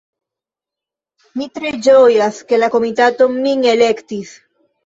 Mi 1.41 1.47
tre 1.59 1.73
ĝojas, 1.89 2.41
ke 2.53 2.61
la 2.63 2.71
komitato 2.77 3.31
min 3.37 3.71
elektis. 3.75 4.37